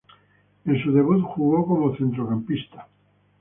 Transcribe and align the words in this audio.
En 0.65 0.81
su 0.83 0.91
debut 0.93 1.21
jugó 1.21 1.63
como 1.67 1.95
centrocampista. 1.95 2.87